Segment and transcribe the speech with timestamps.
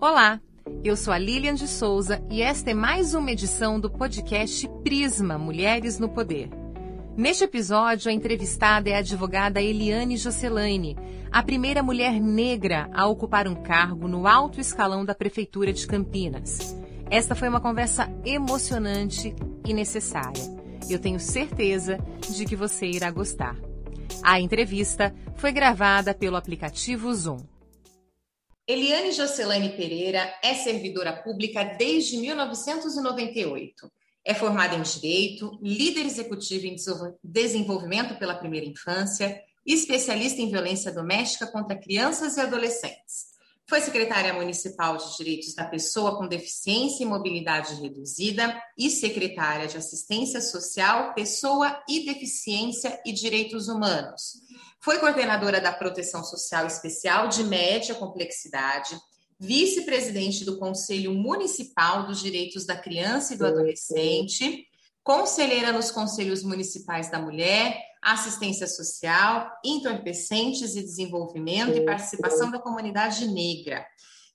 [0.00, 0.40] Olá,
[0.82, 5.36] eu sou a Lilian de Souza e esta é mais uma edição do podcast Prisma
[5.36, 6.48] Mulheres no Poder.
[7.18, 10.96] Neste episódio, a entrevistada é a advogada Eliane Jocelaine,
[11.30, 16.74] a primeira mulher negra a ocupar um cargo no alto escalão da Prefeitura de Campinas.
[17.10, 20.42] Esta foi uma conversa emocionante e necessária.
[20.88, 21.98] Eu tenho certeza
[22.34, 23.54] de que você irá gostar.
[24.22, 27.59] A entrevista foi gravada pelo aplicativo Zoom.
[28.70, 33.90] Eliane Jocelaine Pereira é servidora pública desde 1998.
[34.24, 36.76] É formada em Direito, líder executivo em
[37.20, 43.30] Desenvolvimento pela Primeira Infância, especialista em violência doméstica contra crianças e adolescentes.
[43.66, 49.78] Foi secretária municipal de Direitos da Pessoa com Deficiência e Mobilidade Reduzida e secretária de
[49.78, 54.48] Assistência Social, Pessoa e Deficiência e Direitos Humanos.
[54.82, 58.98] Foi coordenadora da Proteção Social Especial de Média Complexidade,
[59.38, 64.66] vice-presidente do Conselho Municipal dos Direitos da Criança e do Adolescente,
[65.04, 73.26] conselheira nos Conselhos Municipais da Mulher, Assistência Social, Entorpecentes e Desenvolvimento e Participação da Comunidade
[73.26, 73.86] Negra.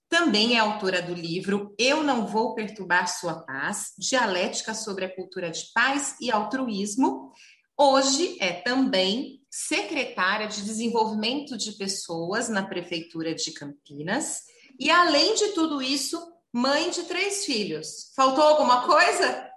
[0.08, 5.50] Também é autora do livro Eu Não Vou Perturbar Sua Paz, Dialética sobre a Cultura
[5.50, 7.32] de Paz e Altruísmo.
[7.76, 14.42] Hoje é também secretária de Desenvolvimento de Pessoas na Prefeitura de Campinas
[14.78, 18.12] e, além de tudo isso, mãe de três filhos.
[18.17, 19.50] Faltou alguma coisa?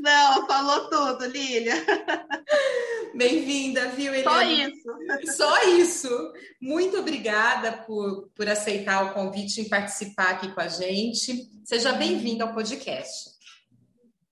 [0.00, 1.74] Não, falou tudo, Lília.
[3.16, 4.74] Bem-vinda, viu, Eliane?
[4.82, 5.36] Só isso.
[5.36, 6.32] Só isso.
[6.60, 11.48] Muito obrigada por, por aceitar o convite e participar aqui com a gente.
[11.64, 13.30] Seja bem-vinda ao podcast.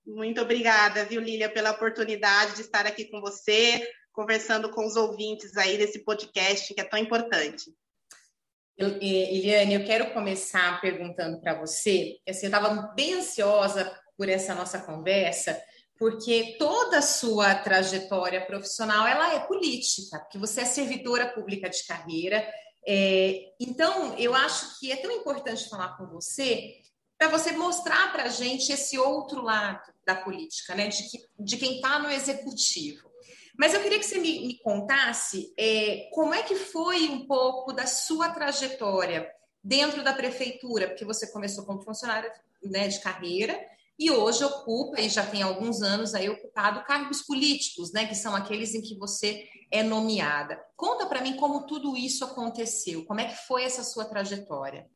[0.07, 3.83] Muito obrigada, viu, Lília, pela oportunidade de estar aqui com você,
[4.15, 7.75] conversando com os ouvintes aí desse podcast que é tão importante.
[8.79, 14.81] Eliane, eu quero começar perguntando para você, assim, eu estava bem ansiosa por essa nossa
[14.81, 15.61] conversa,
[15.99, 21.85] porque toda a sua trajetória profissional ela é política, porque você é servidora pública de
[21.87, 22.45] carreira.
[22.87, 26.81] É, então, eu acho que é tão importante falar com você
[27.17, 30.89] para você mostrar para a gente esse outro lado da política, né?
[30.89, 33.14] De, que, de quem está no executivo.
[33.57, 37.73] Mas eu queria que você me, me contasse é, como é que foi um pouco
[37.73, 39.31] da sua trajetória
[39.63, 42.33] dentro da prefeitura, porque você começou como funcionária
[42.63, 43.59] né, de carreira
[43.99, 48.35] e hoje ocupa, e já tem alguns anos aí ocupado, cargos políticos, né, que são
[48.35, 50.61] aqueles em que você é nomeada.
[50.77, 54.91] Conta para mim como tudo isso aconteceu, como é que foi essa sua trajetória?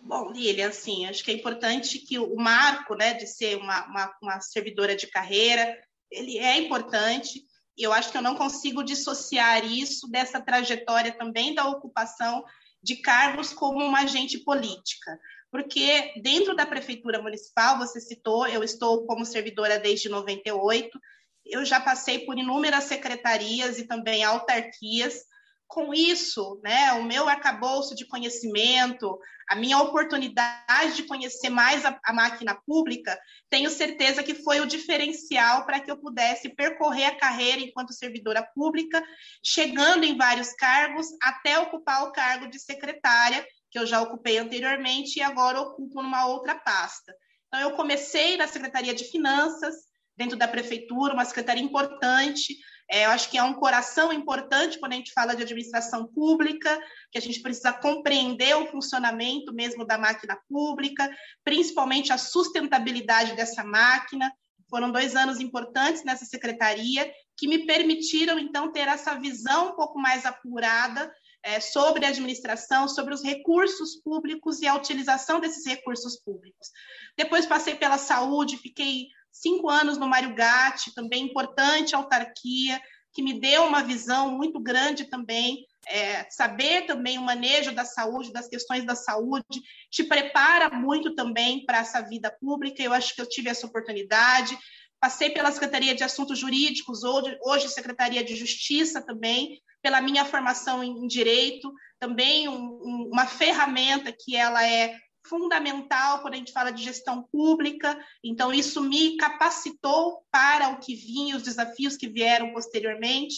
[0.00, 4.16] Bom, Lilian, assim, acho que é importante que o marco, né, de ser uma, uma,
[4.22, 5.76] uma servidora de carreira,
[6.10, 7.42] ele é importante,
[7.76, 12.44] e eu acho que eu não consigo dissociar isso dessa trajetória também da ocupação
[12.82, 15.18] de cargos como uma agente política.
[15.50, 20.98] Porque dentro da prefeitura municipal, você citou, eu estou como servidora desde 98,
[21.44, 25.24] eu já passei por inúmeras secretarias e também autarquias,
[25.66, 29.18] com isso, né, o meu arcabouço de conhecimento,
[29.48, 33.18] a minha oportunidade de conhecer mais a, a, máquina pública,
[33.50, 38.42] tenho certeza que foi o diferencial para que eu pudesse percorrer a carreira enquanto servidora
[38.54, 39.02] pública,
[39.44, 45.18] chegando em vários cargos até ocupar o cargo de secretária, que eu já ocupei anteriormente
[45.18, 47.14] e agora ocupo numa outra pasta.
[47.48, 49.74] Então, eu comecei na Secretaria de Finanças,
[50.16, 52.56] dentro da prefeitura, uma secretaria importante,
[52.88, 56.80] é, eu acho que é um coração importante quando a gente fala de administração pública,
[57.10, 61.10] que a gente precisa compreender o funcionamento mesmo da máquina pública,
[61.44, 64.32] principalmente a sustentabilidade dessa máquina.
[64.70, 69.98] Foram dois anos importantes nessa secretaria que me permitiram, então, ter essa visão um pouco
[69.98, 76.16] mais apurada é, sobre a administração, sobre os recursos públicos e a utilização desses recursos
[76.16, 76.70] públicos.
[77.16, 79.08] Depois passei pela saúde, fiquei
[79.40, 82.80] cinco anos no Mário Gatti, também importante autarquia,
[83.12, 88.32] que me deu uma visão muito grande também, é, saber também o manejo da saúde,
[88.32, 93.20] das questões da saúde, te prepara muito também para essa vida pública, eu acho que
[93.20, 94.58] eu tive essa oportunidade,
[95.00, 100.82] passei pela Secretaria de Assuntos Jurídicos, hoje, hoje Secretaria de Justiça também, pela minha formação
[100.84, 104.94] em Direito, também um, um, uma ferramenta que ela é
[105.28, 110.94] fundamental quando a gente fala de gestão pública, então isso me capacitou para o que
[110.94, 113.36] vinha, os desafios que vieram posteriormente.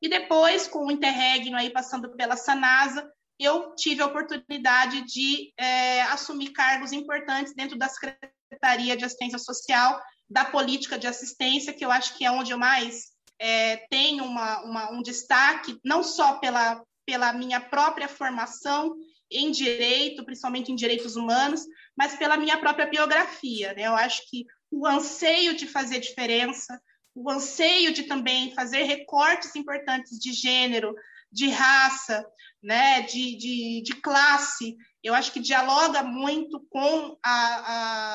[0.00, 3.08] E depois, com o interregno aí passando pela Sanasa,
[3.38, 10.00] eu tive a oportunidade de é, assumir cargos importantes dentro da Secretaria de Assistência Social,
[10.28, 14.62] da política de assistência, que eu acho que é onde eu mais é, tenho uma,
[14.62, 18.94] uma, um destaque, não só pela, pela minha própria formação
[19.32, 21.62] em direito, principalmente em direitos humanos,
[21.96, 23.72] mas pela minha própria biografia.
[23.74, 23.86] Né?
[23.86, 26.80] Eu acho que o anseio de fazer diferença,
[27.14, 30.94] o anseio de também fazer recortes importantes de gênero,
[31.30, 32.24] de raça,
[32.62, 37.72] né, de, de, de classe, eu acho que dialoga muito com a,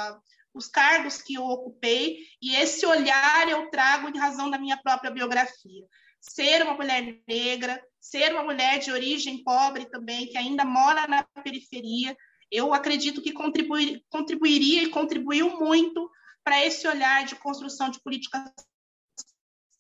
[0.10, 0.20] a,
[0.54, 5.12] os cargos que eu ocupei, e esse olhar eu trago em razão da minha própria
[5.12, 5.86] biografia.
[6.22, 11.24] Ser uma mulher negra, ser uma mulher de origem pobre também, que ainda mora na
[11.44, 12.16] periferia,
[12.52, 16.10] eu acredito que contribuir, contribuiria e contribuiu muito
[16.44, 18.50] para esse olhar de construção de políticas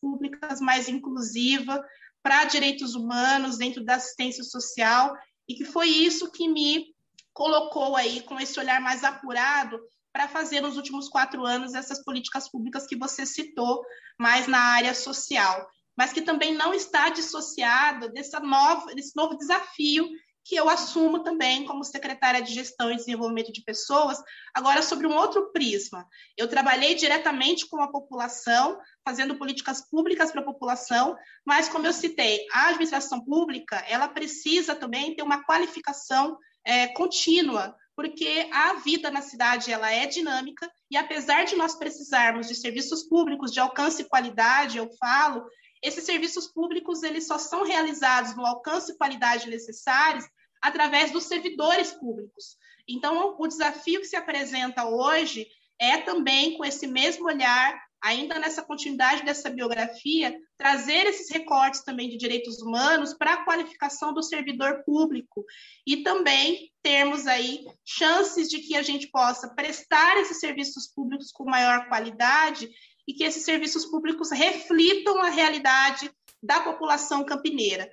[0.01, 1.83] públicas mais inclusiva,
[2.21, 5.15] para direitos humanos dentro da assistência social,
[5.47, 6.93] e que foi isso que me
[7.31, 9.79] colocou aí com esse olhar mais apurado
[10.11, 13.81] para fazer nos últimos quatro anos essas políticas públicas que você citou,
[14.19, 20.07] mais na área social, mas que também não está dissociado dessa nova, desse novo desafio
[20.47, 24.17] que eu assumo também como secretária de Gestão e Desenvolvimento de Pessoas,
[24.53, 26.07] agora sobre um outro prisma.
[26.37, 31.91] Eu trabalhei diretamente com a população, fazendo políticas públicas para a população, mas, como eu
[31.91, 39.11] citei, a administração pública ela precisa também ter uma qualificação é, contínua, porque a vida
[39.11, 44.01] na cidade ela é dinâmica e apesar de nós precisarmos de serviços públicos de alcance
[44.01, 45.45] e qualidade, eu falo,
[45.81, 50.25] esses serviços públicos eles só são realizados no alcance e qualidade necessários
[50.61, 52.57] através dos servidores públicos.
[52.87, 55.47] Então, o desafio que se apresenta hoje
[55.79, 62.09] é também, com esse mesmo olhar, ainda nessa continuidade dessa biografia, trazer esses recortes também
[62.09, 65.43] de direitos humanos para a qualificação do servidor público
[65.85, 71.45] e também termos aí chances de que a gente possa prestar esses serviços públicos com
[71.45, 72.69] maior qualidade
[73.07, 76.11] e que esses serviços públicos reflitam a realidade
[76.43, 77.89] da população campineira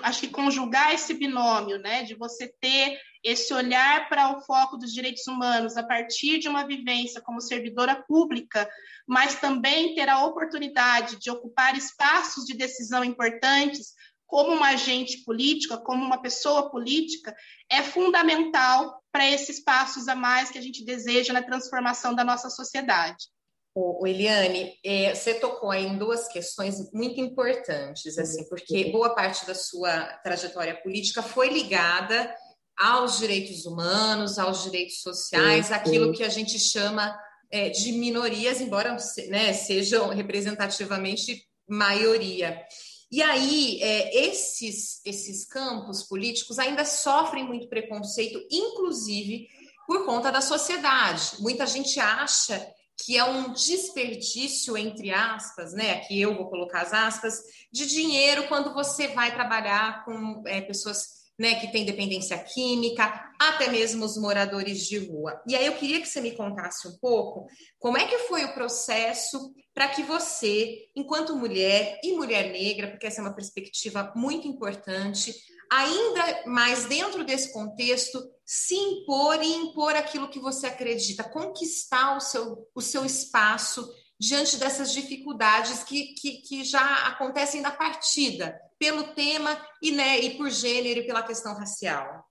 [0.00, 4.92] acho que conjugar esse binômio, né, de você ter esse olhar para o foco dos
[4.92, 8.68] direitos humanos a partir de uma vivência como servidora pública,
[9.06, 13.92] mas também ter a oportunidade de ocupar espaços de decisão importantes
[14.26, 17.34] como uma agente política, como uma pessoa política,
[17.70, 22.48] é fundamental para esses passos a mais que a gente deseja na transformação da nossa
[22.48, 23.26] sociedade.
[23.74, 29.46] O, Eliane, é, você tocou aí em duas questões muito importantes, assim, porque boa parte
[29.46, 32.34] da sua trajetória política foi ligada
[32.76, 37.18] aos direitos humanos, aos direitos sociais, aquilo que a gente chama
[37.50, 38.96] é, de minorias, embora
[39.28, 42.62] né, sejam representativamente maioria.
[43.10, 49.48] E aí, é, esses, esses campos políticos ainda sofrem muito preconceito, inclusive
[49.86, 51.36] por conta da sociedade.
[51.40, 52.66] Muita gente acha
[53.04, 55.92] que é um desperdício, entre aspas, né?
[55.92, 57.40] Aqui eu vou colocar as aspas,
[57.72, 63.68] de dinheiro quando você vai trabalhar com é, pessoas né, que têm dependência química, até
[63.68, 65.42] mesmo os moradores de rua.
[65.48, 67.46] E aí eu queria que você me contasse um pouco
[67.78, 73.06] como é que foi o processo para que você, enquanto mulher e mulher negra, porque
[73.06, 75.34] essa é uma perspectiva muito importante,
[75.70, 78.22] ainda mais dentro desse contexto,
[78.54, 83.90] se impor e impor aquilo que você acredita, conquistar o seu, o seu espaço
[84.20, 90.36] diante dessas dificuldades que, que, que já acontecem na partida, pelo tema e, né, e
[90.36, 92.28] por gênero e pela questão racial.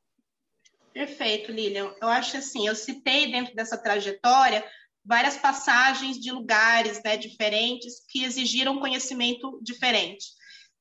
[0.94, 1.92] Perfeito, Lilian.
[2.00, 4.64] Eu acho assim, eu citei dentro dessa trajetória
[5.04, 10.28] várias passagens de lugares né, diferentes que exigiram conhecimento diferente.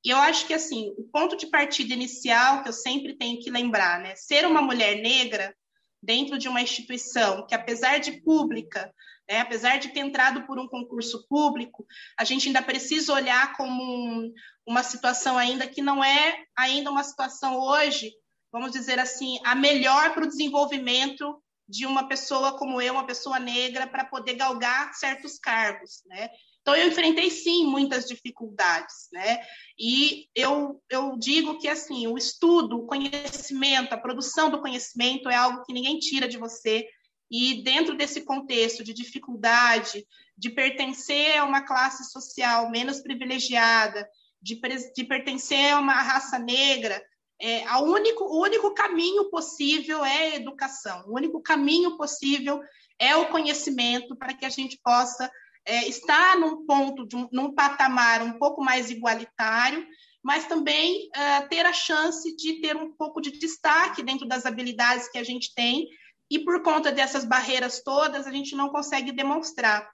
[0.04, 3.50] E eu acho que, assim, o ponto de partida inicial que eu sempre tenho que
[3.50, 4.14] lembrar, né?
[4.16, 5.54] Ser uma mulher negra
[6.02, 8.92] dentro de uma instituição que, apesar de pública,
[9.28, 11.86] né, apesar de ter entrado por um concurso público,
[12.18, 14.32] a gente ainda precisa olhar como um,
[14.66, 18.12] uma situação ainda que não é ainda uma situação hoje,
[18.50, 23.38] vamos dizer assim, a melhor para o desenvolvimento de uma pessoa como eu, uma pessoa
[23.38, 26.28] negra, para poder galgar certos cargos, né?
[26.70, 29.40] Então, eu enfrentei, sim, muitas dificuldades, né?
[29.76, 35.34] E eu, eu digo que, assim, o estudo, o conhecimento, a produção do conhecimento é
[35.34, 36.86] algo que ninguém tira de você.
[37.28, 40.06] E dentro desse contexto de dificuldade,
[40.38, 44.08] de pertencer a uma classe social menos privilegiada,
[44.40, 44.60] de,
[44.94, 47.02] de pertencer a uma raça negra,
[47.40, 52.60] é, a único, o único caminho possível é a educação, o único caminho possível
[52.96, 55.28] é o conhecimento para que a gente possa
[55.66, 59.86] é, está num ponto, de um, num patamar um pouco mais igualitário,
[60.22, 65.08] mas também é, ter a chance de ter um pouco de destaque dentro das habilidades
[65.08, 65.88] que a gente tem,
[66.30, 69.90] e por conta dessas barreiras todas, a gente não consegue demonstrar.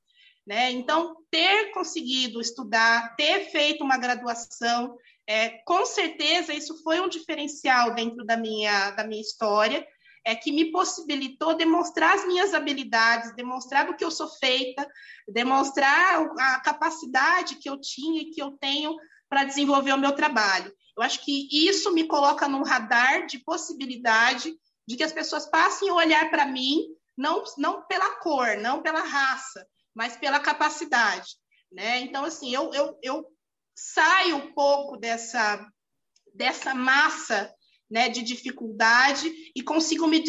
[0.46, 0.70] Né?
[0.70, 4.96] Então, ter conseguido estudar, ter feito uma graduação,
[5.26, 9.84] é, com certeza isso foi um diferencial dentro da minha, da minha história,
[10.26, 14.84] é que me possibilitou demonstrar as minhas habilidades, demonstrar do que eu sou feita,
[15.28, 18.96] demonstrar a capacidade que eu tinha e que eu tenho
[19.28, 20.74] para desenvolver o meu trabalho.
[20.96, 24.52] Eu acho que isso me coloca num radar de possibilidade
[24.84, 29.02] de que as pessoas passem a olhar para mim, não, não pela cor, não pela
[29.02, 29.64] raça,
[29.94, 31.36] mas pela capacidade.
[31.70, 32.00] Né?
[32.00, 33.24] Então, assim, eu, eu, eu
[33.76, 35.64] saio um pouco dessa,
[36.34, 37.54] dessa massa
[37.90, 40.22] né, de dificuldade e consigo me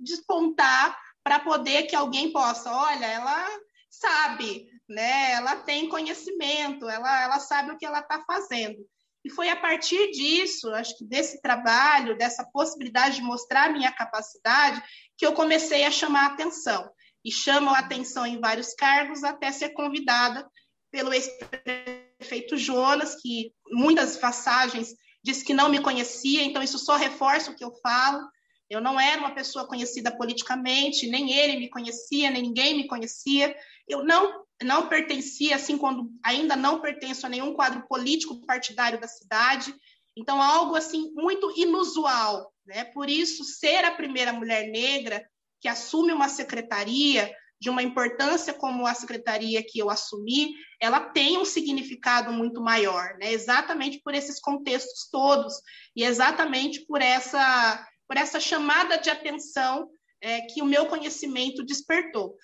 [0.00, 3.46] despontar para poder que alguém possa, olha, ela
[3.90, 5.32] sabe, né?
[5.32, 8.78] Ela tem conhecimento, ela, ela sabe o que ela está fazendo.
[9.24, 14.82] E foi a partir disso, acho que desse trabalho, dessa possibilidade de mostrar minha capacidade,
[15.16, 16.88] que eu comecei a chamar a atenção.
[17.24, 20.48] E chamo a atenção em vários cargos até ser convidada
[20.90, 27.50] pelo ex-prefeito Jonas, que muitas passagens disse que não me conhecia, então isso só reforça
[27.50, 28.28] o que eu falo.
[28.70, 33.56] Eu não era uma pessoa conhecida politicamente, nem ele me conhecia, nem ninguém me conhecia.
[33.88, 39.06] Eu não não pertencia, assim, quando ainda não pertenço a nenhum quadro político partidário da
[39.06, 39.72] cidade.
[40.16, 42.84] Então, algo assim muito inusual, né?
[42.84, 45.24] Por isso, ser a primeira mulher negra
[45.60, 51.38] que assume uma secretaria de uma importância como a secretaria que eu assumi, ela tem
[51.38, 53.32] um significado muito maior, né?
[53.32, 55.54] Exatamente por esses contextos todos
[55.94, 62.36] e exatamente por essa por essa chamada de atenção é, que o meu conhecimento despertou.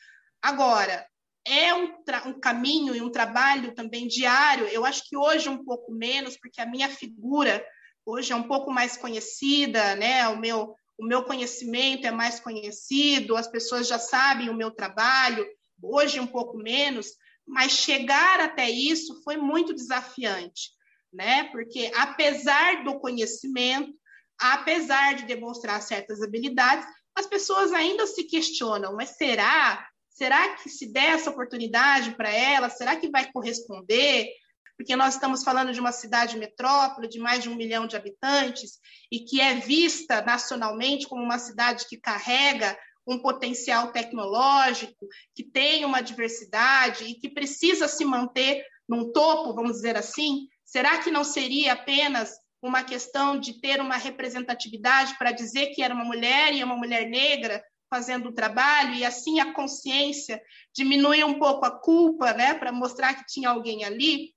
[0.42, 1.06] Agora,
[1.46, 1.94] é um,
[2.26, 4.66] um, caminho e um trabalho também diário.
[4.66, 7.64] Eu acho que hoje um pouco menos, porque a minha figura
[8.04, 10.28] hoje é um pouco mais conhecida, né?
[10.28, 15.46] O meu o meu conhecimento é mais conhecido, as pessoas já sabem o meu trabalho,
[15.82, 17.08] hoje um pouco menos,
[17.46, 20.70] mas chegar até isso foi muito desafiante,
[21.12, 21.44] né?
[21.44, 23.92] Porque apesar do conhecimento,
[24.38, 29.86] apesar de demonstrar certas habilidades, as pessoas ainda se questionam, mas será?
[30.08, 34.28] Será que se der essa oportunidade para ela, será que vai corresponder?
[34.76, 38.78] Porque nós estamos falando de uma cidade metrópole de mais de um milhão de habitantes
[39.10, 42.76] e que é vista nacionalmente como uma cidade que carrega
[43.06, 49.72] um potencial tecnológico, que tem uma diversidade e que precisa se manter num topo, vamos
[49.72, 50.48] dizer assim?
[50.64, 55.94] Será que não seria apenas uma questão de ter uma representatividade para dizer que era
[55.94, 60.40] uma mulher e uma mulher negra fazendo o trabalho e assim a consciência
[60.74, 64.33] diminuir um pouco a culpa, né, para mostrar que tinha alguém ali?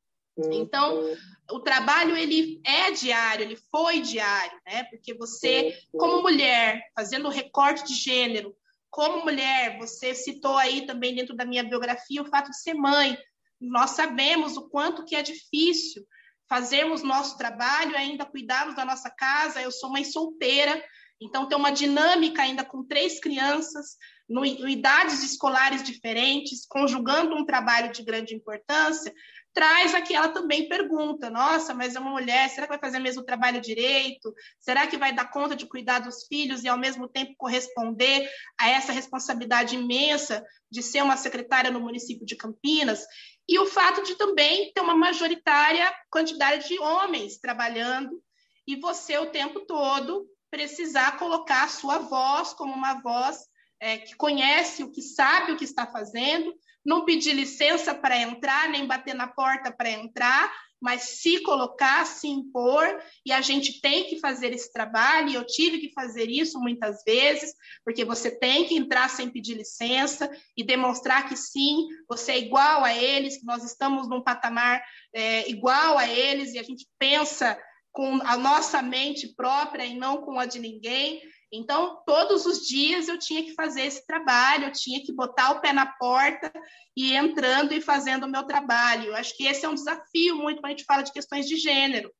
[0.51, 1.15] Então,
[1.51, 4.83] o trabalho ele é diário, ele foi diário, né?
[4.85, 8.55] Porque você, como mulher, fazendo recorte de gênero,
[8.89, 13.17] como mulher, você citou aí também dentro da minha biografia o fato de ser mãe.
[13.59, 16.05] Nós sabemos o quanto que é difícil
[16.47, 19.61] fazermos nosso trabalho, ainda cuidarmos da nossa casa.
[19.61, 20.81] Eu sou mãe solteira,
[21.19, 23.97] então tem uma dinâmica ainda com três crianças,
[24.29, 29.13] no, idades escolares diferentes, conjugando um trabalho de grande importância
[29.57, 33.25] traz aquela também pergunta: nossa, mas é uma mulher, será que vai fazer mesmo o
[33.25, 34.31] trabalho direito?
[34.59, 38.29] Será que vai dar conta de cuidar dos filhos e ao mesmo tempo corresponder
[38.61, 43.03] a essa responsabilidade imensa de ser uma secretária no município de Campinas?
[43.49, 48.21] E o fato de também ter uma majoritária quantidade de homens trabalhando
[48.67, 53.39] e você o tempo todo precisar colocar a sua voz como uma voz
[53.79, 56.53] é, que conhece o que sabe o que está fazendo,
[56.87, 62.27] não pedir licença para entrar, nem bater na porta para entrar, mas se colocar, se
[62.27, 66.59] impor, e a gente tem que fazer esse trabalho, e eu tive que fazer isso
[66.61, 67.53] muitas vezes,
[67.83, 72.85] porque você tem que entrar sem pedir licença e demonstrar que sim, você é igual
[72.85, 74.81] a eles, que nós estamos num patamar
[75.13, 77.59] é, igual a eles, e a gente pensa
[77.91, 81.19] com a nossa mente própria e não com a de ninguém.
[81.51, 85.61] Então, todos os dias eu tinha que fazer esse trabalho, eu tinha que botar o
[85.61, 86.51] pé na porta
[86.95, 89.05] e entrando e fazendo o meu trabalho.
[89.05, 91.55] Eu acho que esse é um desafio muito quando a gente fala de questões de
[91.55, 92.11] gênero.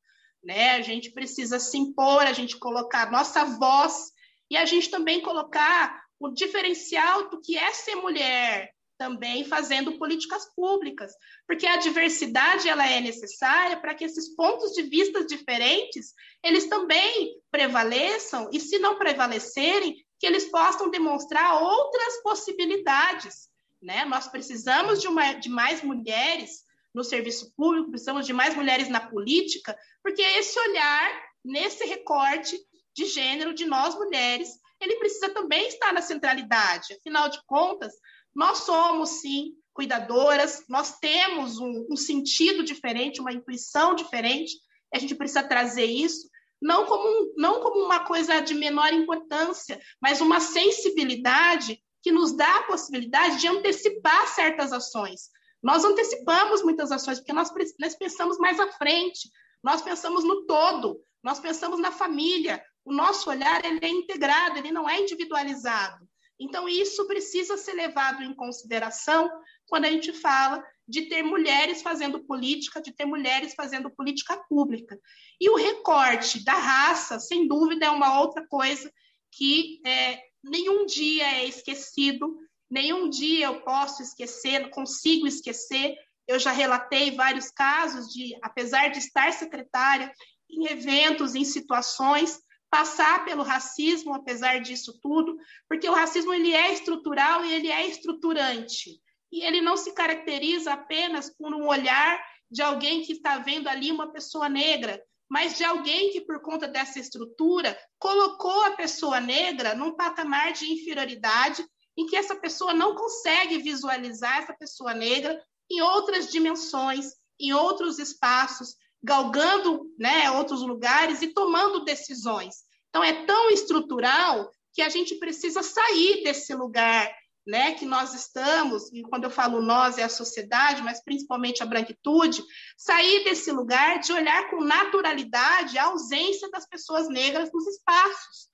[0.42, 0.72] Né?
[0.72, 4.12] A gente precisa se impor, a gente colocar nossa voz
[4.50, 10.46] e a gente também colocar o diferencial do que é ser mulher, também fazendo políticas
[10.56, 11.14] públicas,
[11.46, 16.14] porque a diversidade ela é necessária para que esses pontos de vista diferentes
[16.44, 23.50] eles também prevaleçam e se não prevalecerem que eles possam demonstrar outras possibilidades,
[23.82, 24.04] né?
[24.06, 29.00] Nós precisamos de, uma, de mais mulheres no serviço público, precisamos de mais mulheres na
[29.00, 32.60] política, porque esse olhar nesse recorte
[32.96, 34.50] de gênero de nós mulheres,
[34.82, 36.94] ele precisa também estar na centralidade.
[36.94, 37.94] Afinal de contas,
[38.38, 44.54] nós somos, sim, cuidadoras, nós temos um, um sentido diferente, uma intuição diferente,
[44.94, 46.30] a gente precisa trazer isso,
[46.62, 52.58] não como, não como uma coisa de menor importância, mas uma sensibilidade que nos dá
[52.58, 55.32] a possibilidade de antecipar certas ações.
[55.62, 59.32] Nós antecipamos muitas ações, porque nós, nós pensamos mais à frente,
[59.64, 62.64] nós pensamos no todo, nós pensamos na família.
[62.86, 66.08] O nosso olhar ele é integrado, ele não é individualizado.
[66.40, 69.30] Então, isso precisa ser levado em consideração
[69.66, 75.00] quando a gente fala de ter mulheres fazendo política, de ter mulheres fazendo política pública.
[75.40, 78.92] E o recorte da raça, sem dúvida, é uma outra coisa
[79.32, 82.38] que é, nenhum dia é esquecido,
[82.70, 85.96] nenhum dia eu posso esquecer, consigo esquecer.
[86.28, 90.12] Eu já relatei vários casos de, apesar de estar secretária,
[90.50, 92.40] em eventos, em situações,
[92.70, 97.88] passar pelo racismo, apesar disso tudo, porque o racismo ele é estrutural e ele é
[97.88, 99.00] estruturante.
[99.32, 103.92] E ele não se caracteriza apenas por um olhar de alguém que está vendo ali
[103.92, 109.76] uma pessoa negra, mas de alguém que, por conta dessa estrutura, colocou a pessoa negra
[109.76, 111.66] num patamar de inferioridade
[111.98, 117.08] em que essa pessoa não consegue visualizar essa pessoa negra em outras dimensões,
[117.40, 122.56] em outros espaços, galgando né, outros lugares e tomando decisões.
[122.90, 127.12] Então, é tão estrutural que a gente precisa sair desse lugar
[127.48, 131.66] né, que nós estamos, e quando eu falo nós é a sociedade, mas principalmente a
[131.66, 132.44] branquitude,
[132.78, 138.50] sair desse lugar de olhar com naturalidade a ausência das pessoas negras nos espaços.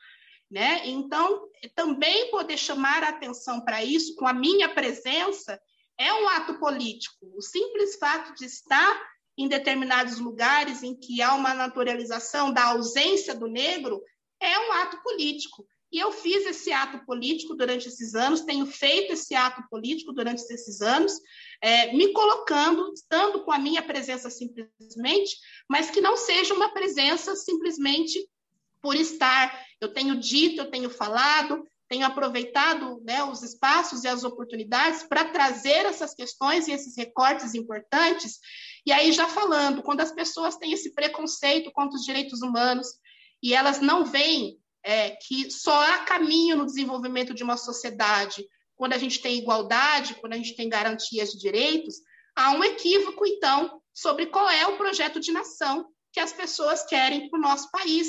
[0.49, 0.87] Né?
[0.87, 5.59] Então, também poder chamar a atenção para isso com a minha presença
[5.97, 7.17] é um ato político.
[7.35, 9.01] O simples fato de estar
[9.37, 14.01] em determinados lugares em que há uma naturalização da ausência do negro
[14.39, 15.65] é um ato político.
[15.91, 20.41] E eu fiz esse ato político durante esses anos, tenho feito esse ato político durante
[20.41, 21.13] esses anos,
[21.61, 25.37] é, me colocando, estando com a minha presença simplesmente,
[25.69, 28.27] mas que não seja uma presença simplesmente
[28.81, 29.63] por estar.
[29.79, 35.25] Eu tenho dito, eu tenho falado, tenho aproveitado né, os espaços e as oportunidades para
[35.25, 38.39] trazer essas questões e esses recortes importantes.
[38.85, 42.87] E aí, já falando, quando as pessoas têm esse preconceito contra os direitos humanos
[43.41, 48.93] e elas não veem é, que só há caminho no desenvolvimento de uma sociedade quando
[48.93, 51.95] a gente tem igualdade, quando a gente tem garantias de direitos,
[52.35, 57.29] há um equívoco, então, sobre qual é o projeto de nação que as pessoas querem
[57.29, 58.07] para o nosso país.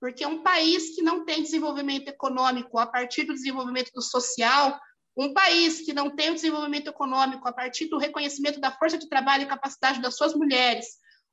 [0.00, 4.78] Porque um país que não tem desenvolvimento econômico a partir do desenvolvimento do social,
[5.16, 9.08] um país que não tem o desenvolvimento econômico a partir do reconhecimento da força de
[9.08, 10.86] trabalho e capacidade das suas mulheres,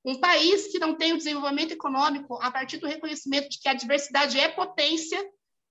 [0.06, 3.74] um país que não tem o desenvolvimento econômico a partir do reconhecimento de que a
[3.74, 5.22] diversidade é potência,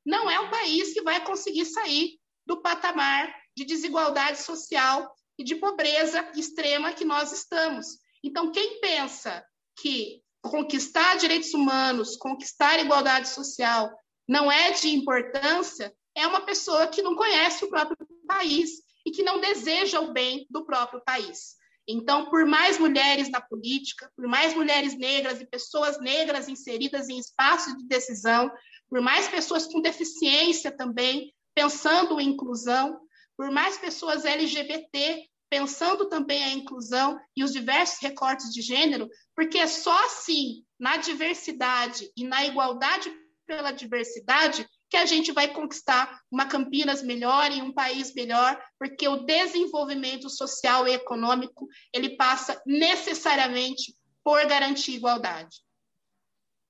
[0.05, 5.55] não é um país que vai conseguir sair do patamar de desigualdade social e de
[5.57, 7.98] pobreza extrema que nós estamos.
[8.22, 9.44] Então, quem pensa
[9.77, 13.90] que conquistar direitos humanos, conquistar igualdade social
[14.29, 17.96] não é de importância, é uma pessoa que não conhece o próprio
[18.27, 21.57] país e que não deseja o bem do próprio país.
[21.87, 27.18] Então, por mais mulheres na política, por mais mulheres negras e pessoas negras inseridas em
[27.18, 28.51] espaços de decisão,
[28.88, 33.01] por mais pessoas com deficiência também, pensando em inclusão,
[33.37, 39.59] por mais pessoas LGBT pensando também a inclusão e os diversos recortes de gênero, porque
[39.59, 43.12] é só assim, na diversidade e na igualdade
[43.46, 49.09] pela diversidade, que a gente vai conquistar uma Campinas melhor e um país melhor, porque
[49.09, 55.62] o desenvolvimento social e econômico ele passa necessariamente por garantir igualdade.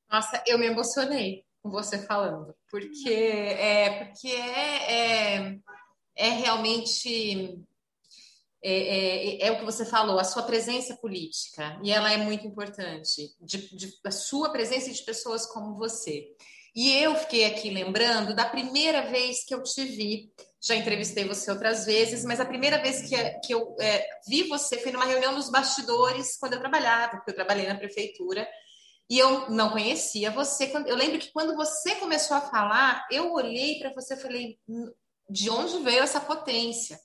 [0.09, 5.59] Nossa, eu me emocionei com você falando, porque é porque é, é,
[6.15, 7.59] é realmente
[8.63, 12.47] é, é, é, o que você falou, a sua presença política, e ela é muito
[12.47, 16.37] importante, de, de, a sua presença de pessoas como você.
[16.75, 20.33] E eu fiquei aqui lembrando da primeira vez que eu te vi.
[20.61, 24.79] Já entrevistei você outras vezes, mas a primeira vez que, que eu é, vi você
[24.79, 28.49] foi numa reunião nos bastidores, quando eu trabalhava, porque eu trabalhei na prefeitura,
[29.11, 30.73] e eu não conhecia você.
[30.87, 34.91] Eu lembro que quando você começou a falar, eu olhei para você e falei: hum,
[35.29, 36.99] de onde veio essa potência?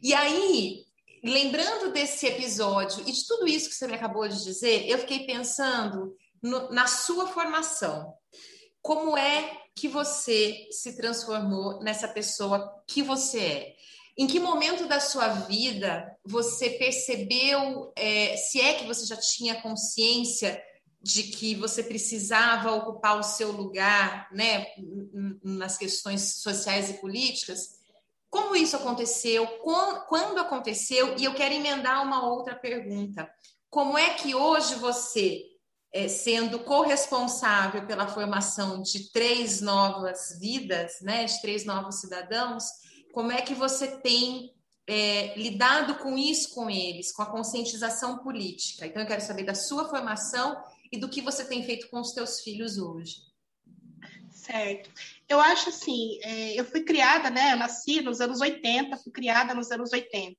[0.00, 0.84] E aí,
[1.24, 5.26] lembrando desse episódio e de tudo isso que você me acabou de dizer, eu fiquei
[5.26, 8.14] pensando no, na sua formação.
[8.82, 13.76] Como é que você se transformou nessa pessoa que você é?
[14.18, 19.62] Em que momento da sua vida você percebeu, é, se é que você já tinha
[19.62, 20.62] consciência
[21.00, 24.66] de que você precisava ocupar o seu lugar né,
[25.42, 27.80] nas questões sociais e políticas?
[28.28, 29.46] Como isso aconteceu?
[29.58, 31.16] Quando aconteceu?
[31.18, 33.30] E eu quero emendar uma outra pergunta.
[33.68, 35.42] Como é que hoje você,
[35.92, 42.64] é, sendo corresponsável pela formação de três novas vidas, né, de três novos cidadãos,
[43.12, 44.54] como é que você tem
[44.86, 48.86] é, lidado com isso com eles, com a conscientização política?
[48.86, 50.56] Então, eu quero saber da sua formação
[50.90, 53.16] e do que você tem feito com os teus filhos hoje.
[54.30, 54.90] Certo.
[55.28, 57.52] Eu acho assim, é, eu fui criada, né?
[57.52, 60.36] Eu nasci nos anos 80, fui criada nos anos 80.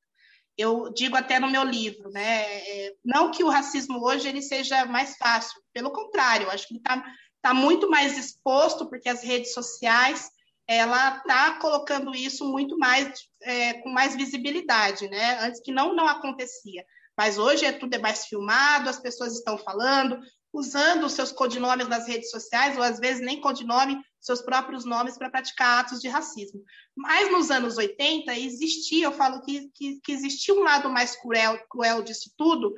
[0.58, 2.44] Eu digo até no meu livro, né?
[2.44, 7.04] É, não que o racismo hoje ele seja mais fácil, pelo contrário, acho que está
[7.42, 10.30] tá muito mais exposto, porque as redes sociais
[10.68, 15.40] ela está colocando isso muito mais é, com mais visibilidade, né?
[15.42, 16.86] Antes que não não acontecia.
[17.18, 20.20] Mas hoje é tudo é mais filmado, as pessoas estão falando,
[20.52, 25.18] usando os seus codinomes nas redes sociais, ou às vezes nem codinome, seus próprios nomes
[25.18, 26.64] para praticar atos de racismo.
[26.96, 31.60] Mas nos anos 80 existia, eu falo que, que, que existia um lado mais cruel,
[31.70, 32.74] cruel disso tudo,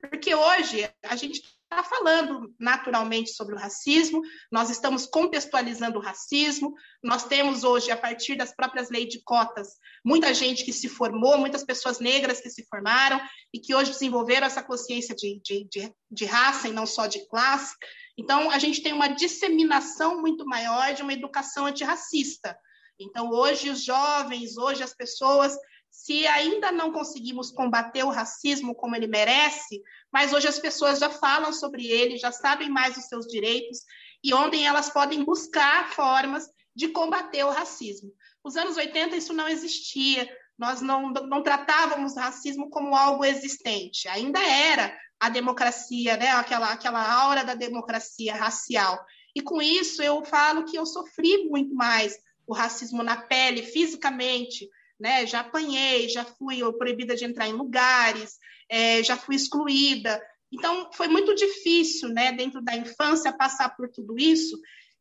[0.00, 6.74] porque hoje a gente está falando naturalmente sobre o racismo, nós estamos contextualizando o racismo,
[7.02, 9.68] nós temos hoje, a partir das próprias leis de cotas,
[10.04, 13.20] muita gente que se formou, muitas pessoas negras que se formaram
[13.52, 17.26] e que hoje desenvolveram essa consciência de, de, de, de raça e não só de
[17.28, 17.74] classe.
[18.16, 22.56] Então, a gente tem uma disseminação muito maior de uma educação antirracista.
[22.98, 25.56] Então, hoje, os jovens, hoje, as pessoas
[25.94, 29.80] se ainda não conseguimos combater o racismo como ele merece,
[30.12, 33.78] mas hoje as pessoas já falam sobre ele, já sabem mais os seus direitos
[34.22, 38.12] e onde elas podem buscar formas de combater o racismo.
[38.44, 44.40] Nos anos 80 isso não existia, nós não, não tratávamos racismo como algo existente, ainda
[44.40, 46.28] era a democracia, né?
[46.28, 49.04] aquela, aquela aura da democracia racial.
[49.34, 54.68] E com isso eu falo que eu sofri muito mais o racismo na pele, fisicamente,
[55.00, 55.26] né?
[55.26, 60.22] Já apanhei, já fui proibida de entrar em lugares, é, já fui excluída.
[60.52, 64.56] Então, foi muito difícil, né, dentro da infância, passar por tudo isso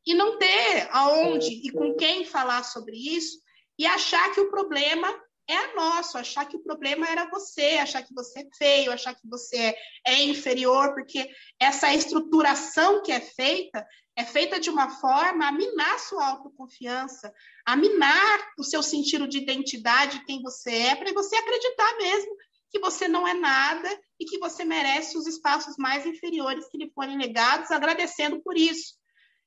[0.06, 3.38] e não ter aonde e com quem falar sobre isso
[3.78, 5.08] e achar que o problema
[5.48, 9.28] é nosso, achar que o problema era você, achar que você é feio, achar que
[9.28, 9.76] você é,
[10.08, 11.30] é inferior, porque
[11.60, 17.34] essa estruturação que é feita é feita de uma forma a minar sua autoconfiança,
[17.66, 22.36] a minar o seu sentido de identidade, quem você é, para você acreditar mesmo
[22.74, 23.88] que você não é nada
[24.20, 28.96] e que você merece os espaços mais inferiores que lhe forem negados, agradecendo por isso.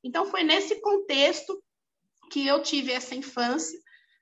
[0.02, 1.61] Então, foi nesse contexto
[2.30, 3.76] que eu tive essa infância,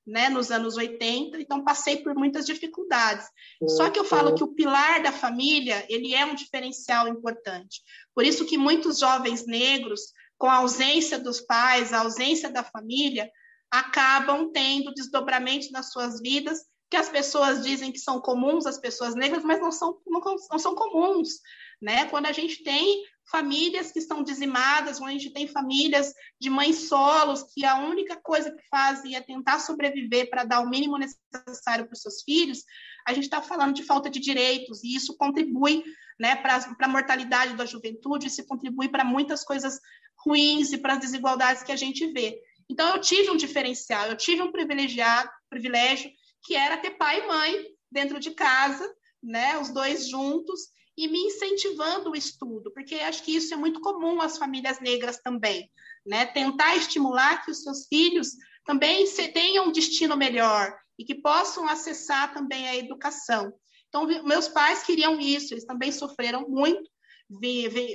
[0.06, 3.26] né, nos anos 80, então passei por muitas dificuldades.
[3.68, 7.82] Só que eu falo que o pilar da família, ele é um diferencial importante.
[8.14, 13.30] Por isso que muitos jovens negros com a ausência dos pais, a ausência da família,
[13.70, 19.14] acabam tendo desdobramentos nas suas vidas que as pessoas dizem que são comuns, as pessoas
[19.14, 21.40] negras, mas não são, não, não são comuns.
[21.84, 22.06] Né?
[22.06, 26.88] Quando a gente tem famílias que estão dizimadas, quando a gente tem famílias de mães
[26.88, 31.84] solos, que a única coisa que fazem é tentar sobreviver para dar o mínimo necessário
[31.84, 32.64] para os seus filhos,
[33.06, 35.84] a gente está falando de falta de direitos, e isso contribui
[36.18, 39.78] né, para a mortalidade da juventude, isso contribui para muitas coisas
[40.24, 42.40] ruins e para as desigualdades que a gente vê.
[42.66, 46.10] Então, eu tive um diferencial, eu tive um privilegiado, privilégio,
[46.44, 48.90] que era ter pai e mãe dentro de casa,
[49.22, 53.80] né, os dois juntos, e me incentivando o estudo, porque acho que isso é muito
[53.80, 55.70] comum às famílias negras também,
[56.06, 58.28] né, tentar estimular que os seus filhos
[58.64, 63.52] também tenham um destino melhor e que possam acessar também a educação.
[63.88, 66.90] Então, meus pais queriam isso, eles também sofreram muito,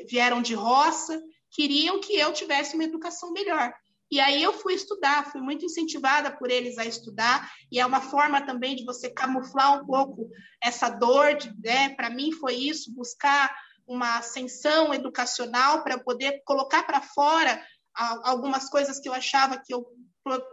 [0.07, 3.73] vieram de roça, queriam que eu tivesse uma educação melhor.
[4.11, 8.01] E aí eu fui estudar, fui muito incentivada por eles a estudar, e é uma
[8.01, 10.29] forma também de você camuflar um pouco
[10.61, 11.89] essa dor, né?
[11.89, 13.55] Para mim foi isso, buscar
[13.87, 17.63] uma ascensão educacional para poder colocar para fora
[18.23, 19.85] algumas coisas que eu achava que eu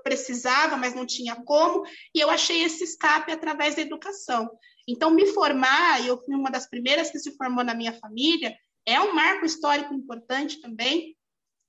[0.02, 4.50] precisava, mas não tinha como, e eu achei esse escape através da educação.
[4.88, 8.56] Então, me formar, e eu fui uma das primeiras que se formou na minha família,
[8.86, 11.16] é um marco histórico importante também,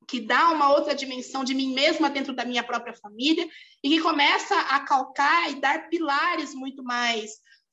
[0.08, 3.48] que dá uma outra dimensão de mim mesma dentro da minha própria família
[3.84, 7.32] e que começa a calcar e dar pilares muito mais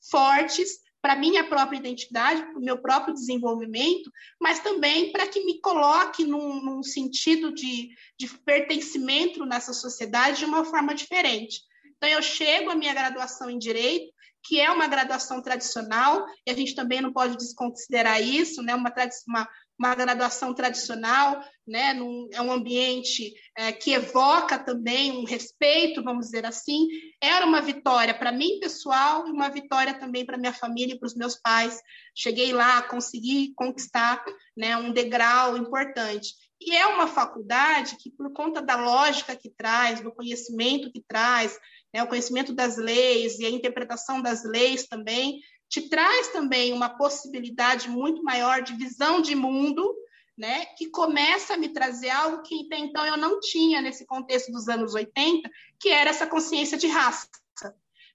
[0.09, 5.61] fortes para minha própria identidade, para o meu próprio desenvolvimento, mas também para que me
[5.61, 11.61] coloque num, num sentido de, de pertencimento nessa sociedade de uma forma diferente.
[11.95, 14.15] Então, eu chego à minha graduação em Direito
[14.47, 18.75] que é uma graduação tradicional, e a gente também não pode desconsiderar isso, né?
[18.75, 18.93] uma,
[19.27, 26.03] uma, uma graduação tradicional, né, num, é um ambiente é, que evoca também um respeito,
[26.03, 26.87] vamos dizer assim.
[27.21, 31.07] Era uma vitória para mim, pessoal, e uma vitória também para minha família e para
[31.07, 31.81] os meus pais.
[32.15, 34.23] Cheguei lá, consegui conquistar
[34.55, 36.33] né, um degrau importante.
[36.61, 41.57] E é uma faculdade que, por conta da lógica que traz, do conhecimento que traz,
[41.93, 46.89] né, o conhecimento das leis e a interpretação das leis também, te traz também uma
[46.89, 49.95] possibilidade muito maior de visão de mundo,
[50.37, 54.51] né, que começa a me trazer algo que até então eu não tinha nesse contexto
[54.51, 57.27] dos anos 80, que era essa consciência de raça.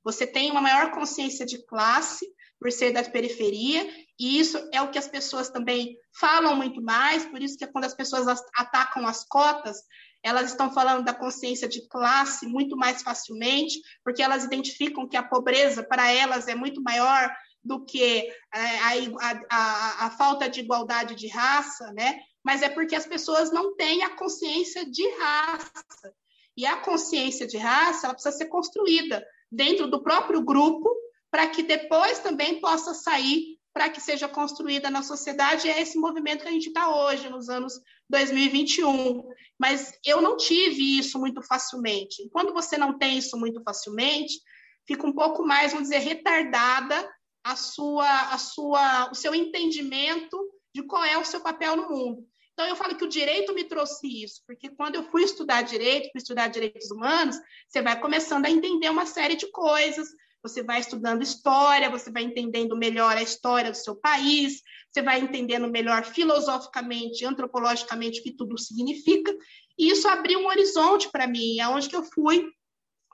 [0.04, 2.26] Você tem uma maior consciência de classe
[2.58, 7.24] por ser da periferia, e isso é o que as pessoas também falam muito mais,
[7.24, 9.78] por isso que quando as pessoas atacam as cotas,
[10.22, 15.22] elas estão falando da consciência de classe muito mais facilmente, porque elas identificam que a
[15.22, 21.14] pobreza para elas é muito maior do que é, a, a, a, falta de igualdade
[21.14, 22.20] de raça, né?
[22.42, 26.14] Mas é porque as pessoas não têm a consciência de raça.
[26.56, 30.90] E a consciência de raça ela precisa ser construída dentro do próprio grupo
[31.30, 35.68] para que depois também possa sair para que seja construída na sociedade.
[35.68, 37.74] É esse movimento que a gente está hoje, nos anos
[38.08, 39.22] 2021.
[39.58, 42.28] Mas eu não tive isso muito facilmente.
[42.32, 44.40] quando você não tem isso muito facilmente,
[44.86, 47.08] fica um pouco mais, vamos dizer, retardada
[47.44, 50.38] a sua, a sua, o seu entendimento
[50.74, 52.26] de qual é o seu papel no mundo.
[52.52, 56.10] Então, eu falo que o direito me trouxe isso, porque quando eu fui estudar direito,
[56.12, 60.08] fui estudar direitos humanos, você vai começando a entender uma série de coisas,
[60.42, 65.20] você vai estudando história, você vai entendendo melhor a história do seu país, você vai
[65.20, 69.34] entendendo melhor filosoficamente, antropologicamente o que tudo significa,
[69.78, 72.46] e isso abriu um horizonte para mim, aonde que eu fui,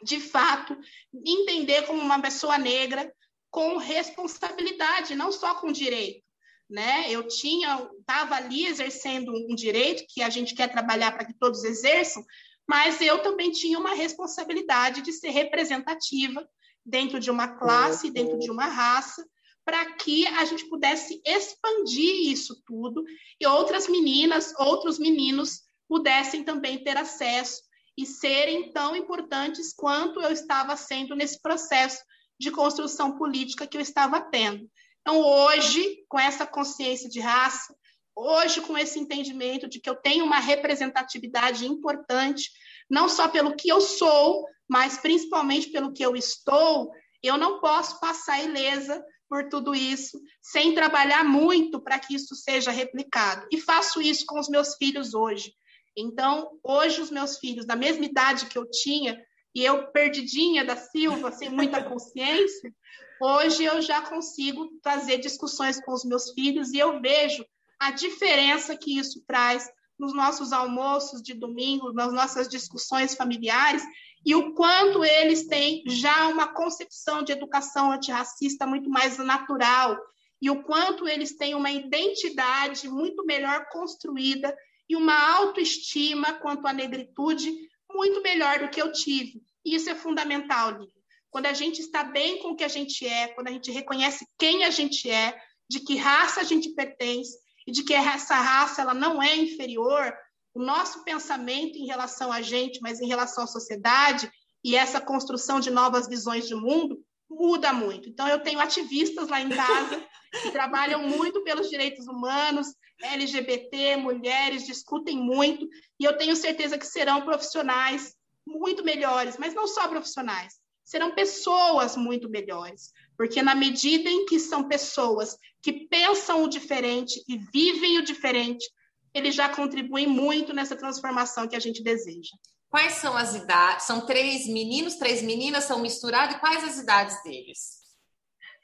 [0.02, 0.76] de fato,
[1.24, 3.12] entender como uma pessoa negra
[3.56, 6.22] com responsabilidade, não só com direito.
[6.68, 7.10] Né?
[7.10, 11.64] Eu tinha, estava ali exercendo um direito que a gente quer trabalhar para que todos
[11.64, 12.22] exerçam,
[12.68, 16.46] mas eu também tinha uma responsabilidade de ser representativa
[16.84, 19.26] dentro de uma classe, dentro de uma raça,
[19.64, 23.02] para que a gente pudesse expandir isso tudo
[23.40, 27.62] e outras meninas, outros meninos pudessem também ter acesso
[27.96, 32.04] e serem tão importantes quanto eu estava sendo nesse processo
[32.38, 34.68] de construção política que eu estava tendo.
[35.00, 37.74] Então, hoje, com essa consciência de raça,
[38.14, 42.50] hoje, com esse entendimento de que eu tenho uma representatividade importante,
[42.90, 46.90] não só pelo que eu sou, mas principalmente pelo que eu estou,
[47.22, 52.70] eu não posso passar ilesa por tudo isso, sem trabalhar muito para que isso seja
[52.70, 53.46] replicado.
[53.50, 55.52] E faço isso com os meus filhos hoje.
[55.96, 59.20] Então, hoje, os meus filhos, da mesma idade que eu tinha,
[59.56, 62.70] e eu, perdidinha da Silva, sem muita consciência,
[63.18, 67.42] hoje eu já consigo fazer discussões com os meus filhos e eu vejo
[67.80, 69.66] a diferença que isso traz
[69.98, 73.82] nos nossos almoços de domingo, nas nossas discussões familiares,
[74.26, 79.96] e o quanto eles têm já uma concepção de educação antirracista muito mais natural,
[80.38, 84.54] e o quanto eles têm uma identidade muito melhor construída
[84.86, 87.50] e uma autoestima quanto à negritude
[87.90, 89.45] muito melhor do que eu tive.
[89.66, 90.94] E isso é fundamental, Lívia.
[91.28, 94.24] Quando a gente está bem com o que a gente é, quando a gente reconhece
[94.38, 95.36] quem a gente é,
[95.68, 100.14] de que raça a gente pertence e de que essa raça ela não é inferior,
[100.54, 104.30] o nosso pensamento em relação a gente, mas em relação à sociedade
[104.62, 108.08] e essa construção de novas visões de mundo muda muito.
[108.08, 110.00] Então, eu tenho ativistas lá em casa
[110.42, 112.68] que trabalham muito pelos direitos humanos,
[113.02, 118.14] LGBT, mulheres, discutem muito, e eu tenho certeza que serão profissionais
[118.46, 120.54] muito melhores, mas não só profissionais,
[120.84, 127.22] serão pessoas muito melhores, porque na medida em que são pessoas que pensam o diferente
[127.28, 128.64] e vivem o diferente,
[129.12, 132.36] eles já contribuem muito nessa transformação que a gente deseja.
[132.68, 133.86] Quais são as idades?
[133.86, 137.86] São três meninos, três meninas, são misturados, e quais as idades deles?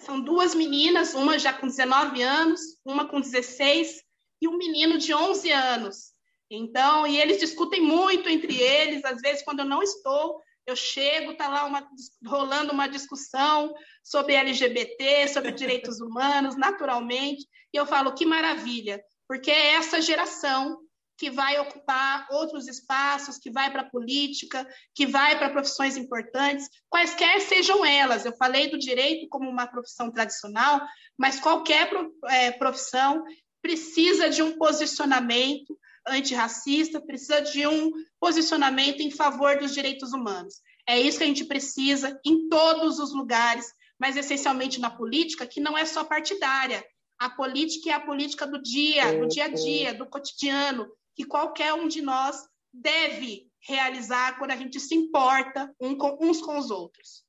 [0.01, 4.03] São duas meninas, uma já com 19 anos, uma com 16
[4.41, 6.12] e um menino de 11 anos.
[6.55, 11.35] Então, e eles discutem muito entre eles, às vezes quando eu não estou, eu chego,
[11.35, 11.89] tá lá uma,
[12.27, 19.51] rolando uma discussão sobre LGBT, sobre direitos humanos, naturalmente, e eu falo que maravilha porque
[19.51, 20.79] é essa geração
[21.17, 26.69] que vai ocupar outros espaços, que vai para a política, que vai para profissões importantes,
[26.91, 28.27] quaisquer sejam elas.
[28.27, 30.83] Eu falei do direito como uma profissão tradicional,
[31.17, 31.89] mas qualquer
[32.29, 33.25] é, profissão
[33.63, 40.61] precisa de um posicionamento antirracista, precisa de um posicionamento em favor dos direitos humanos.
[40.89, 43.67] É isso que a gente precisa em todos os lugares,
[43.99, 46.85] mas essencialmente na política, que não é só partidária,
[47.23, 51.73] A política é a política do dia, do dia a dia, do cotidiano, que qualquer
[51.73, 52.37] um de nós
[52.73, 57.25] deve realizar quando a gente se importa uns com os outros.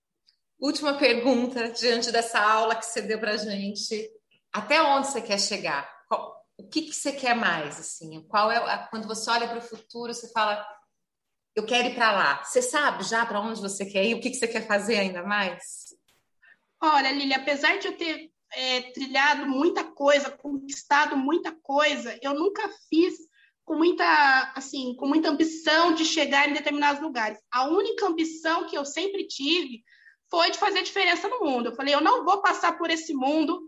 [0.59, 4.09] Última pergunta, diante dessa aula que você deu para gente.
[4.51, 5.87] Até onde você quer chegar?
[6.57, 7.79] O que, que você quer mais?
[7.79, 8.21] Assim?
[8.27, 10.65] Qual é quando você olha para o futuro, você fala,
[11.55, 12.43] eu quero ir para lá.
[12.43, 14.15] Você sabe já para onde você quer ir?
[14.15, 15.95] O que, que você quer fazer ainda mais?
[16.81, 22.69] Olha, Lili, apesar de eu ter é, trilhado muita coisa, conquistado muita coisa, eu nunca
[22.89, 23.15] fiz
[23.63, 27.39] com muita, assim, com muita ambição de chegar em determinados lugares.
[27.51, 29.83] A única ambição que eu sempre tive
[30.29, 31.69] foi de fazer diferença no mundo.
[31.69, 33.61] Eu falei, eu não vou passar por esse mundo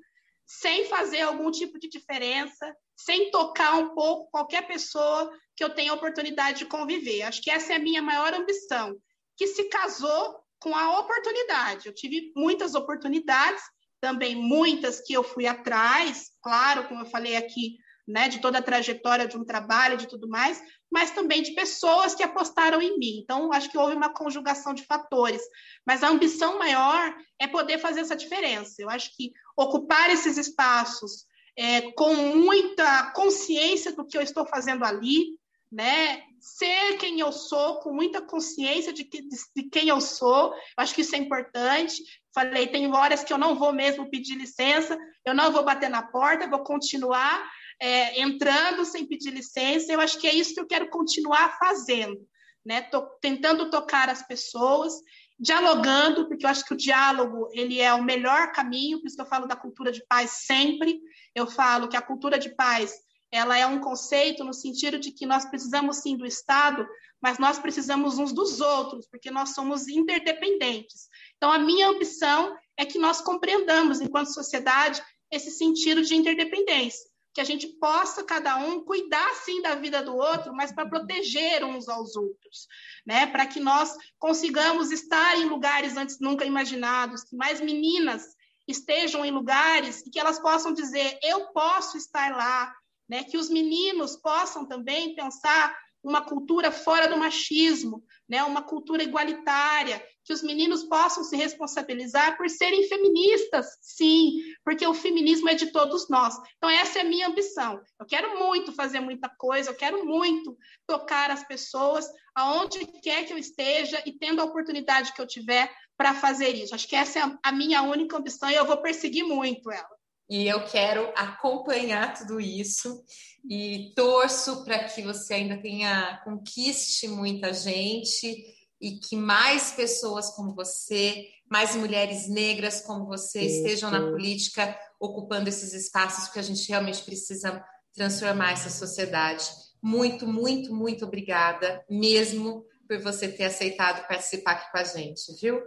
[0.46, 5.94] sem fazer algum tipo de diferença, sem tocar um pouco qualquer pessoa que eu tenha
[5.94, 7.24] oportunidade de conviver.
[7.24, 8.96] Acho que essa é a minha maior ambição,
[9.38, 11.88] que se casou com a oportunidade.
[11.88, 13.62] Eu tive muitas oportunidades,
[14.00, 17.78] também muitas que eu fui atrás, claro, como eu falei aqui,
[18.08, 22.14] né, de toda a trajetória de um trabalho, de tudo mais, mas também de pessoas
[22.14, 23.20] que apostaram em mim.
[23.24, 25.42] Então, acho que houve uma conjugação de fatores.
[25.86, 28.76] Mas a ambição maior é poder fazer essa diferença.
[28.80, 31.26] Eu acho que ocupar esses espaços
[31.58, 35.38] é, com muita consciência do que eu estou fazendo ali,
[35.72, 36.24] né?
[36.40, 40.60] Ser quem eu sou, com muita consciência de, que, de, de quem eu sou, eu
[40.78, 42.04] acho que isso é importante.
[42.34, 46.04] Falei, tem horas que eu não vou mesmo pedir licença, eu não vou bater na
[46.04, 49.92] porta, vou continuar é, entrando sem pedir licença.
[49.92, 52.20] Eu acho que é isso que eu quero continuar fazendo,
[52.66, 52.82] né?
[52.82, 54.94] Tô tentando tocar as pessoas,
[55.40, 59.00] dialogando, porque eu acho que o diálogo ele é o melhor caminho.
[59.00, 61.00] Por isso que eu falo da cultura de paz sempre.
[61.34, 62.94] Eu falo que a cultura de paz
[63.32, 66.88] ela é um conceito no sentido de que nós precisamos sim do Estado,
[67.22, 71.10] mas nós precisamos uns dos outros, porque nós somos interdependentes.
[71.36, 77.42] Então, a minha ambição é que nós compreendamos, enquanto sociedade, esse sentido de interdependência que
[77.42, 81.90] a gente possa cada um cuidar sim da vida do outro, mas para proteger uns
[81.90, 82.66] aos outros,
[83.06, 83.28] né?
[83.28, 89.32] Para que nós consigamos estar em lugares antes nunca imaginados, que mais meninas estejam em
[89.32, 92.74] lugares e que elas possam dizer eu posso estar lá,
[93.08, 93.26] né?
[93.26, 98.46] Que os meninos possam também pensar uma cultura fora do machismo, né?
[98.46, 104.94] Uma cultura igualitária, que os meninos possam se responsabilizar por serem feministas, sim, porque o
[104.94, 106.36] feminismo é de todos nós.
[106.58, 107.80] Então, essa é a minha ambição.
[108.00, 110.58] Eu quero muito fazer muita coisa, eu quero muito
[110.88, 115.72] tocar as pessoas aonde quer que eu esteja e tendo a oportunidade que eu tiver
[115.96, 116.74] para fazer isso.
[116.74, 119.96] Acho que essa é a minha única ambição e eu vou perseguir muito ela.
[120.28, 123.04] E eu quero acompanhar tudo isso
[123.48, 128.44] e torço para que você ainda tenha conquiste muita gente
[128.80, 133.58] e que mais pessoas como você, mais mulheres negras como você Isso.
[133.58, 139.50] estejam na política ocupando esses espaços, porque a gente realmente precisa transformar essa sociedade.
[139.82, 145.62] Muito, muito, muito obrigada mesmo por você ter aceitado participar aqui com a gente, viu?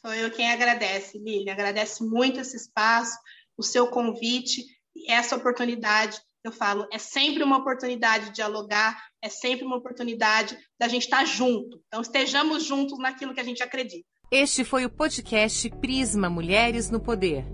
[0.00, 1.52] Sou eu quem agradece, Lília.
[1.52, 3.16] Agradece muito esse espaço,
[3.56, 4.64] o seu convite,
[5.08, 10.88] essa oportunidade eu falo, é sempre uma oportunidade de dialogar, é sempre uma oportunidade da
[10.88, 11.80] gente estar junto.
[11.88, 14.06] Então, estejamos juntos naquilo que a gente acredita.
[14.30, 17.44] Este foi o podcast Prisma Mulheres no Poder.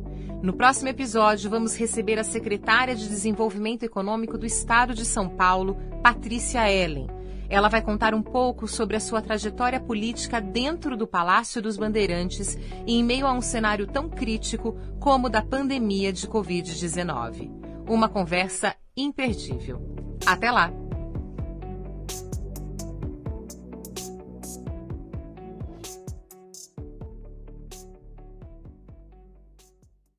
[0.42, 5.76] No próximo episódio, vamos receber a secretária de Desenvolvimento Econômico do Estado de São Paulo,
[6.02, 7.06] Patrícia Ellen.
[7.48, 12.56] Ela vai contar um pouco sobre a sua trajetória política dentro do Palácio dos Bandeirantes
[12.87, 17.50] e em meio a um cenário tão crítico como o da pandemia de Covid-19.
[17.88, 19.80] Uma conversa imperdível.
[20.26, 20.82] Até lá!